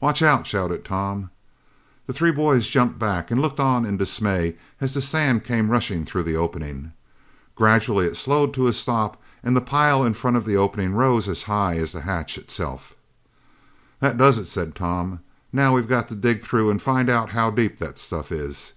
"Watch 0.00 0.20
out!" 0.20 0.46
shouted 0.46 0.84
Tom. 0.84 1.30
The 2.06 2.12
three 2.12 2.30
boys 2.30 2.68
jumped 2.68 2.98
back 2.98 3.30
and 3.30 3.40
looked 3.40 3.58
on 3.58 3.86
in 3.86 3.96
dismay 3.96 4.56
as 4.82 4.92
the 4.92 5.00
sand 5.00 5.44
came 5.44 5.70
rushing 5.70 6.04
through 6.04 6.24
the 6.24 6.36
opening. 6.36 6.92
Gradually 7.56 8.04
it 8.04 8.18
slowed 8.18 8.52
to 8.52 8.66
a 8.66 8.74
stop 8.74 9.18
and 9.42 9.56
the 9.56 9.62
pile 9.62 10.04
in 10.04 10.12
front 10.12 10.36
of 10.36 10.44
the 10.44 10.58
opening 10.58 10.92
rose 10.92 11.26
as 11.26 11.44
high 11.44 11.76
as 11.76 11.92
the 11.92 12.02
hatch 12.02 12.36
itself. 12.36 12.94
"That 14.00 14.18
does 14.18 14.36
it," 14.38 14.46
said 14.46 14.74
Tom. 14.74 15.20
"Now 15.54 15.74
we've 15.74 15.88
got 15.88 16.06
to 16.08 16.14
dig 16.14 16.42
through 16.44 16.68
and 16.68 16.82
find 16.82 17.08
out 17.08 17.30
how 17.30 17.50
deep 17.50 17.78
that 17.78 17.98
stuff 17.98 18.30
is. 18.30 18.74